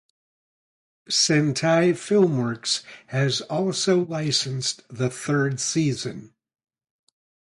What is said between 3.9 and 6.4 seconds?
licensed the third season.